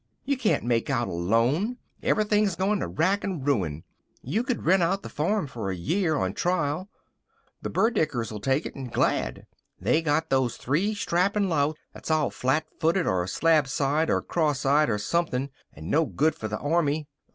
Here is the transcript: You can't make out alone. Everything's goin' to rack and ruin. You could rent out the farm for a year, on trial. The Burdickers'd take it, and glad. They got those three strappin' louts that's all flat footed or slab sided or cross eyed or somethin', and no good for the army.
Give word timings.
You 0.25 0.35
can't 0.35 0.63
make 0.63 0.89
out 0.89 1.07
alone. 1.07 1.77
Everything's 2.01 2.55
goin' 2.55 2.79
to 2.79 2.87
rack 2.87 3.23
and 3.23 3.45
ruin. 3.45 3.83
You 4.23 4.43
could 4.43 4.63
rent 4.65 4.81
out 4.81 5.03
the 5.03 5.09
farm 5.09 5.45
for 5.45 5.69
a 5.69 5.75
year, 5.75 6.15
on 6.15 6.33
trial. 6.33 6.89
The 7.61 7.69
Burdickers'd 7.69 8.41
take 8.41 8.65
it, 8.65 8.73
and 8.73 8.91
glad. 8.91 9.45
They 9.79 10.01
got 10.01 10.31
those 10.31 10.57
three 10.57 10.95
strappin' 10.95 11.49
louts 11.49 11.79
that's 11.93 12.09
all 12.09 12.31
flat 12.31 12.65
footed 12.79 13.05
or 13.05 13.27
slab 13.27 13.67
sided 13.67 14.11
or 14.11 14.23
cross 14.23 14.65
eyed 14.65 14.89
or 14.89 14.97
somethin', 14.97 15.51
and 15.71 15.91
no 15.91 16.05
good 16.07 16.33
for 16.33 16.47
the 16.47 16.57
army. 16.57 17.05